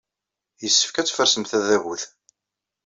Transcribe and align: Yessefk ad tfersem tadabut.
Yessefk 0.63 0.95
ad 0.97 1.07
tfersem 1.07 1.43
tadabut. 1.45 2.03